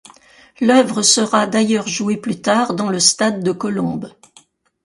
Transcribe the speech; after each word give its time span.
L'œuvre 0.61 1.03
sera 1.03 1.45
d'ailleurs 1.45 1.87
jouée 1.87 2.17
plus 2.17 2.41
tard 2.41 2.73
dans 2.73 2.89
le 2.89 2.99
stade 2.99 3.43
de 3.43 3.51
Colombes. 3.51 4.11